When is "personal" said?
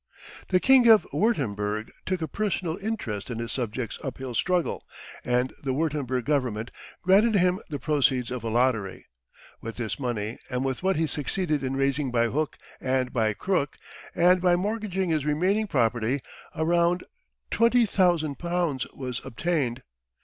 2.27-2.75